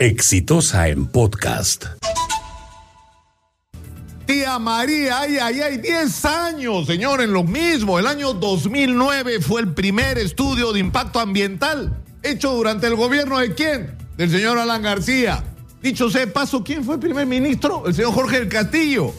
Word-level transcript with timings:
Exitosa 0.00 0.88
en 0.88 1.04
podcast. 1.04 1.84
Tía 4.24 4.58
María, 4.58 5.20
ay, 5.20 5.36
ay, 5.36 5.60
ay, 5.60 5.76
10 5.76 6.24
años, 6.24 6.86
señor, 6.86 7.20
en 7.20 7.34
lo 7.34 7.44
mismo. 7.44 7.98
El 7.98 8.06
año 8.06 8.32
2009 8.32 9.42
fue 9.42 9.60
el 9.60 9.74
primer 9.74 10.16
estudio 10.16 10.72
de 10.72 10.80
impacto 10.80 11.20
ambiental 11.20 12.02
hecho 12.22 12.50
durante 12.52 12.86
el 12.86 12.94
gobierno 12.96 13.40
de 13.40 13.54
quién? 13.54 13.94
Del 14.16 14.30
señor 14.30 14.56
Alan 14.56 14.80
García. 14.80 15.44
Dicho 15.82 16.08
sea 16.08 16.26
paso, 16.32 16.64
¿quién 16.64 16.82
fue 16.82 16.94
el 16.94 17.00
primer 17.00 17.26
ministro? 17.26 17.86
El 17.86 17.92
señor 17.92 18.14
Jorge 18.14 18.38
del 18.38 18.48
Castillo, 18.48 19.12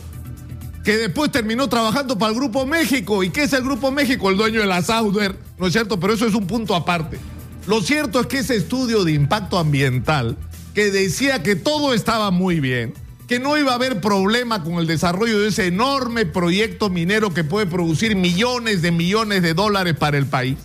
que 0.84 0.98
después 0.98 1.32
terminó 1.32 1.70
trabajando 1.70 2.18
para 2.18 2.32
el 2.32 2.39
Grupo 2.39 2.66
México. 2.66 3.23
¿Y 3.23 3.29
qué 3.29 3.43
es 3.43 3.54
el 3.54 3.61
Grupo 3.61 3.91
México? 3.91 4.32
El 4.32 4.38
dueño 4.38 4.61
de 4.61 4.66
la 4.66 4.82
Sauder, 4.82 5.38
¿no 5.59 5.68
es 5.68 5.73
cierto? 5.73 6.00
Pero 6.00 6.13
eso 6.13 6.25
es 6.25 6.34
un 6.34 6.48
punto 6.48 6.73
aparte. 6.73 7.20
Lo 7.68 7.82
cierto 7.82 8.20
es 8.20 8.25
que 8.25 8.39
ese 8.39 8.55
estudio 8.55 9.04
de 9.04 9.11
impacto 9.11 9.59
ambiental, 9.59 10.36
que 10.73 10.91
decía 10.91 11.43
que 11.43 11.55
todo 11.55 11.93
estaba 11.93 12.31
muy 12.31 12.59
bien, 12.59 12.93
que 13.27 13.39
no 13.39 13.57
iba 13.57 13.71
a 13.71 13.75
haber 13.75 14.02
problema 14.02 14.63
con 14.63 14.73
el 14.73 14.88
desarrollo 14.88 15.39
de 15.39 15.49
ese 15.49 15.67
enorme 15.67 16.25
proyecto 16.25 16.89
minero 16.89 17.34
que 17.34 17.44
puede 17.44 17.66
producir 17.66 18.16
millones 18.16 18.81
de 18.81 18.91
millones 18.91 19.41
de 19.41 19.53
dólares 19.53 19.95
para 19.95 20.17
el 20.17 20.25
país, 20.25 20.57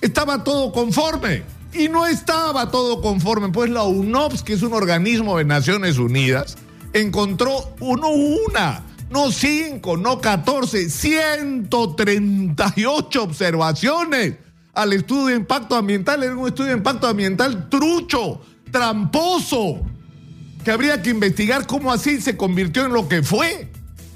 estaba 0.00 0.44
todo 0.44 0.72
conforme. 0.72 1.42
Y 1.74 1.88
no 1.88 2.06
estaba 2.06 2.70
todo 2.70 3.00
conforme, 3.00 3.48
pues 3.48 3.70
la 3.70 3.84
UNOPS, 3.84 4.42
que 4.42 4.52
es 4.52 4.60
un 4.60 4.74
organismo 4.74 5.38
de 5.38 5.46
Naciones 5.46 5.96
Unidas, 5.96 6.58
encontró 6.92 7.74
uno 7.80 8.10
una, 8.10 8.82
no 9.10 9.32
cinco, 9.32 9.96
no 9.96 10.20
catorce, 10.20 10.90
138 10.90 13.22
observaciones 13.22 14.34
al 14.74 14.92
estudio 14.92 15.26
de 15.26 15.36
impacto 15.36 15.76
ambiental. 15.76 16.22
Era 16.22 16.36
un 16.36 16.48
estudio 16.48 16.72
de 16.72 16.76
impacto 16.76 17.06
ambiental 17.06 17.70
trucho, 17.70 18.42
tramposo, 18.72 19.80
que 20.64 20.72
habría 20.72 21.02
que 21.02 21.10
investigar 21.10 21.66
cómo 21.66 21.92
así 21.92 22.20
se 22.20 22.36
convirtió 22.36 22.86
en 22.86 22.92
lo 22.92 23.08
que 23.08 23.22
fue. 23.22 23.68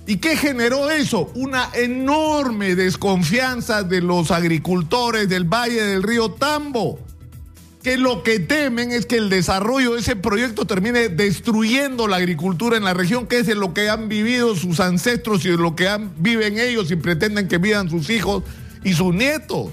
¿Y 0.08 0.16
qué 0.16 0.36
generó 0.36 0.90
eso? 0.90 1.30
Una 1.34 1.68
enorme 1.74 2.76
desconfianza 2.76 3.82
de 3.82 4.00
los 4.00 4.30
agricultores 4.30 5.28
del 5.28 5.44
Valle 5.44 5.82
del 5.82 6.02
Río 6.02 6.30
Tambo, 6.30 7.00
que 7.82 7.96
lo 7.96 8.22
que 8.22 8.38
temen 8.38 8.92
es 8.92 9.06
que 9.06 9.16
el 9.16 9.30
desarrollo 9.30 9.94
de 9.94 10.00
ese 10.00 10.14
proyecto 10.14 10.64
termine 10.64 11.08
destruyendo 11.08 12.06
la 12.06 12.16
agricultura 12.16 12.76
en 12.76 12.84
la 12.84 12.94
región, 12.94 13.26
que 13.26 13.40
es 13.40 13.46
de 13.46 13.56
lo 13.56 13.74
que 13.74 13.88
han 13.88 14.08
vivido 14.08 14.54
sus 14.54 14.78
ancestros 14.78 15.44
y 15.44 15.50
de 15.50 15.56
lo 15.56 15.74
que 15.74 15.88
han, 15.88 16.12
viven 16.18 16.58
ellos 16.58 16.90
y 16.90 16.96
pretenden 16.96 17.48
que 17.48 17.58
vivan 17.58 17.90
sus 17.90 18.08
hijos 18.10 18.44
y 18.84 18.94
sus 18.94 19.12
nietos. 19.12 19.70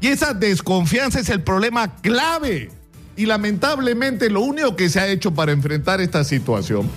Y 0.00 0.08
esa 0.08 0.34
desconfianza 0.34 1.20
es 1.20 1.28
el 1.28 1.42
problema 1.42 1.96
clave. 1.96 2.70
Y 3.16 3.26
lamentablemente 3.26 4.28
lo 4.28 4.42
único 4.42 4.76
que 4.76 4.90
se 4.90 5.00
ha 5.00 5.08
hecho 5.08 5.32
para 5.32 5.52
enfrentar 5.52 6.00
esta 6.00 6.22
situación 6.22 6.88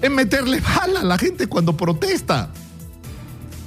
es 0.00 0.10
meterle 0.10 0.60
bala 0.60 1.00
a 1.00 1.04
la 1.04 1.18
gente 1.18 1.46
cuando 1.46 1.76
protesta. 1.76 2.50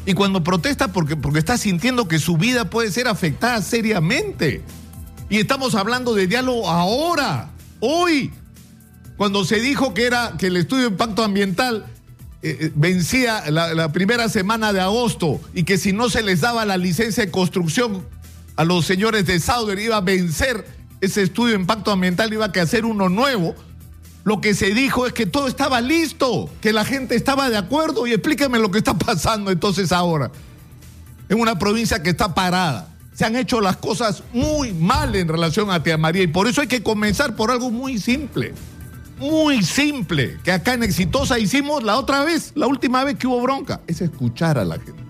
Y 0.06 0.14
cuando 0.14 0.44
protesta 0.44 0.90
porque, 0.90 1.16
porque 1.16 1.40
está 1.40 1.58
sintiendo 1.58 2.08
que 2.08 2.20
su 2.20 2.38
vida 2.38 2.70
puede 2.70 2.92
ser 2.92 3.08
afectada 3.08 3.62
seriamente. 3.62 4.62
Y 5.30 5.38
estamos 5.38 5.74
hablando 5.76 6.14
de 6.14 6.28
diálogo 6.28 6.70
ahora, 6.70 7.50
hoy, 7.80 8.32
cuando 9.18 9.46
se 9.46 9.60
dijo 9.60 9.94
que 9.94 10.06
era 10.06 10.34
que 10.38 10.48
el 10.48 10.58
estudio 10.58 10.84
de 10.84 10.90
impacto 10.90 11.24
ambiental 11.24 11.86
eh, 12.44 12.58
eh, 12.60 12.72
vencía 12.76 13.50
la, 13.50 13.74
la, 13.74 13.92
primera 13.92 14.30
semana 14.30 14.74
de 14.74 14.82
agosto 14.82 15.42
y 15.56 15.64
que 15.64 15.80
si 15.80 15.94
no 15.94 16.10
se 16.10 16.22
les 16.22 16.42
daba 16.42 16.66
la 16.66 16.78
licencia 16.78 17.26
de 17.26 17.32
construcción 17.32 18.06
a 18.56 18.64
los 18.64 18.86
señores 18.86 19.26
de 19.26 19.40
Sauder 19.40 19.80
iba 19.80 19.98
a 19.98 20.02
vencer 20.02 20.66
ese 21.02 21.22
estudio 21.22 21.54
de 21.54 21.62
impacto 21.62 21.92
ambiental, 21.92 22.32
iba 22.34 22.46
a 22.46 22.62
hacer 22.62 22.86
uno 22.86 23.10
nuevo 23.10 23.56
lo 24.26 24.42
que 24.42 24.56
se 24.56 24.74
dijo 24.74 25.06
es 25.06 25.14
que 25.14 25.28
todo 25.28 25.48
estaba 25.48 25.82
listo, 25.82 26.50
que 26.60 26.74
la 26.74 26.84
gente 26.84 27.16
estaba 27.16 27.48
de 27.52 27.58
acuerdo 27.58 28.08
y 28.08 28.12
explíqueme 28.12 28.58
lo 28.58 28.72
que 28.72 28.80
está 28.80 28.98
pasando 28.98 29.52
entonces 29.52 29.92
ahora. 29.92 30.32
En 31.30 31.40
una 31.40 31.60
provincia 31.60 32.02
que 32.02 32.10
está 32.10 32.34
parada. 32.34 32.92
Se 33.14 33.24
han 33.24 33.36
hecho 33.36 33.62
las 33.62 33.78
cosas 33.78 34.24
muy 34.34 34.74
mal 34.74 35.16
en 35.16 35.28
relación 35.28 35.70
a 35.70 35.84
Tía 35.84 35.98
María 36.00 36.24
y 36.24 36.28
por 36.28 36.48
eso 36.48 36.62
hay 36.62 36.68
que 36.68 36.82
comenzar 36.82 37.36
por 37.36 37.52
algo 37.52 37.70
muy 37.70 38.00
simple. 38.00 38.54
Muy 39.20 39.64
simple, 39.64 40.40
que 40.44 40.52
acá 40.52 40.74
en 40.74 40.82
Exitosa 40.82 41.38
hicimos 41.38 41.84
la 41.84 41.98
otra 41.98 42.26
vez, 42.26 42.52
la 42.56 42.66
última 42.66 43.04
vez 43.04 43.18
que 43.18 43.28
hubo 43.28 43.40
bronca, 43.42 43.82
es 43.86 44.02
escuchar 44.02 44.58
a 44.58 44.66
la 44.66 44.76
gente. 44.76 45.04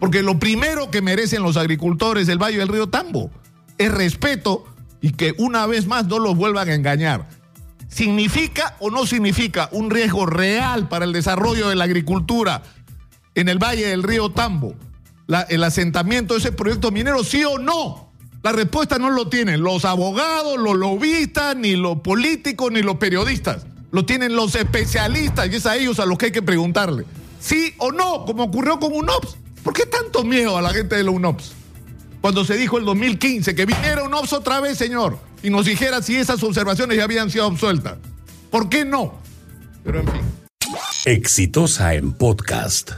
Porque 0.00 0.22
lo 0.22 0.38
primero 0.38 0.90
que 0.90 1.02
merecen 1.02 1.42
los 1.42 1.58
agricultores 1.58 2.26
del 2.26 2.42
Valle 2.42 2.58
del 2.58 2.68
Río 2.68 2.88
Tambo 2.88 3.30
es 3.76 3.92
respeto 3.92 4.64
y 5.00 5.12
que 5.12 5.34
una 5.38 5.66
vez 5.66 5.86
más 5.86 6.06
no 6.06 6.18
los 6.18 6.36
vuelvan 6.36 6.68
a 6.68 6.74
engañar. 6.74 7.28
¿Significa 7.88 8.76
o 8.80 8.90
no 8.90 9.06
significa 9.06 9.68
un 9.72 9.90
riesgo 9.90 10.26
real 10.26 10.88
para 10.88 11.04
el 11.04 11.12
desarrollo 11.12 11.68
de 11.68 11.76
la 11.76 11.84
agricultura 11.84 12.62
en 13.34 13.48
el 13.48 13.58
Valle 13.58 13.86
del 13.86 14.02
Río 14.02 14.30
Tambo? 14.30 14.74
El 15.48 15.64
asentamiento 15.64 16.34
de 16.34 16.40
ese 16.40 16.52
proyecto 16.52 16.90
minero, 16.90 17.24
sí 17.24 17.44
o 17.44 17.58
no? 17.58 18.12
La 18.42 18.52
respuesta 18.52 18.98
no 18.98 19.10
lo 19.10 19.28
tienen 19.28 19.62
los 19.62 19.84
abogados, 19.84 20.58
los 20.58 20.76
lobistas, 20.76 21.56
ni 21.56 21.76
los 21.76 22.00
políticos, 22.00 22.70
ni 22.70 22.82
los 22.82 22.96
periodistas. 22.96 23.66
Lo 23.90 24.04
tienen 24.04 24.36
los 24.36 24.54
especialistas 24.54 25.48
y 25.50 25.56
es 25.56 25.66
a 25.66 25.76
ellos 25.76 25.98
a 25.98 26.06
los 26.06 26.18
que 26.18 26.26
hay 26.26 26.32
que 26.32 26.42
preguntarle. 26.42 27.04
¿Sí 27.40 27.74
o 27.78 27.90
no? 27.90 28.24
Como 28.26 28.44
ocurrió 28.44 28.78
con 28.78 28.92
UNOPS. 28.92 29.36
¿Por 29.62 29.72
qué 29.72 29.86
tanto 29.86 30.24
miedo 30.24 30.56
a 30.56 30.62
la 30.62 30.70
gente 30.70 30.96
de 30.96 31.04
la 31.04 31.10
UNOPS? 31.10 31.52
Cuando 32.20 32.44
se 32.44 32.56
dijo 32.56 32.78
el 32.78 32.84
2015 32.84 33.54
que 33.54 33.66
viniera 33.66 34.02
UNOPS 34.02 34.32
otra 34.32 34.60
vez, 34.60 34.78
señor 34.78 35.28
y 35.42 35.50
nos 35.50 35.66
dijera 35.66 36.02
si 36.02 36.16
esas 36.16 36.42
observaciones 36.42 36.96
ya 36.96 37.04
habían 37.04 37.30
sido 37.30 37.46
absueltas. 37.46 37.98
¿Por 38.50 38.68
qué 38.68 38.84
no? 38.84 39.14
Pero 39.84 40.00
en 40.00 40.08
fin. 40.08 40.20
Exitosa 41.04 41.94
en 41.94 42.12
podcast. 42.12 42.92